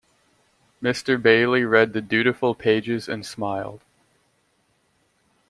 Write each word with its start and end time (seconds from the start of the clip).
Mr. 0.81 1.21
Bailey 1.21 1.63
read 1.63 1.93
the 1.93 2.01
dutiful 2.01 2.55
pages 2.55 3.07
and 3.07 3.23
smiled. 3.23 3.81